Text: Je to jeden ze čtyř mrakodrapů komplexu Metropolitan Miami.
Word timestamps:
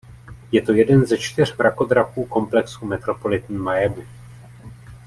Je 0.51 0.61
to 0.61 0.73
jeden 0.73 1.05
ze 1.05 1.17
čtyř 1.17 1.57
mrakodrapů 1.57 2.23
komplexu 2.25 2.85
Metropolitan 2.85 3.63
Miami. 3.63 4.07